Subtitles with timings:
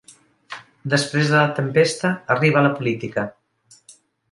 [0.93, 3.29] Després de la tempesta arriba la política.